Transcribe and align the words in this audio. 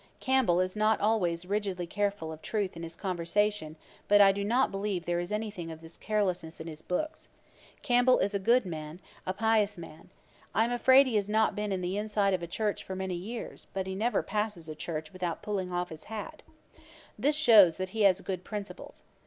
Campbell 0.19 0.59
is 0.59 0.75
not 0.75 0.99
always 0.99 1.45
rigidly 1.45 1.85
careful 1.85 2.31
of 2.31 2.41
truth 2.41 2.75
in 2.75 2.81
his 2.81 2.95
conversation; 2.95 3.75
but 4.07 4.19
I 4.19 4.31
do 4.31 4.43
not 4.43 4.71
believe 4.71 5.05
there 5.05 5.19
is 5.19 5.31
any 5.31 5.51
thing 5.51 5.69
of 5.71 5.79
this 5.79 5.95
carelessness 5.95 6.59
in 6.59 6.65
his 6.65 6.81
books. 6.81 7.27
Campbell 7.83 8.17
is 8.17 8.33
a 8.33 8.39
good 8.39 8.65
man, 8.65 8.99
a 9.27 9.33
pious 9.33 9.77
man. 9.77 10.09
I 10.55 10.63
am 10.63 10.71
afraid 10.71 11.05
he 11.05 11.17
has 11.17 11.29
not 11.29 11.55
been 11.55 11.71
in 11.71 11.81
the 11.81 11.99
inside 11.99 12.33
of 12.33 12.41
a 12.41 12.47
church 12.47 12.83
for 12.83 12.95
many 12.95 13.13
years; 13.13 13.67
but 13.75 13.85
he 13.85 13.93
never 13.93 14.23
passes 14.23 14.67
a 14.67 14.73
church 14.73 15.13
without 15.13 15.43
pulling 15.43 15.71
off 15.71 15.89
his 15.89 16.05
hat. 16.05 16.41
This 17.19 17.35
shews 17.35 17.77
that 17.77 17.89
he 17.89 18.01
has 18.01 18.21
good 18.21 18.43
principles. 18.43 19.03